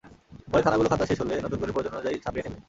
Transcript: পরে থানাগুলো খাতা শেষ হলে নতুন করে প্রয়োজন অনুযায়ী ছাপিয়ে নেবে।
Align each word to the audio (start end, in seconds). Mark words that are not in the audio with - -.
পরে 0.51 0.63
থানাগুলো 0.65 0.89
খাতা 0.91 1.05
শেষ 1.09 1.17
হলে 1.21 1.33
নতুন 1.45 1.59
করে 1.61 1.71
প্রয়োজন 1.73 1.93
অনুযায়ী 1.95 2.17
ছাপিয়ে 2.23 2.43
নেবে। 2.45 2.57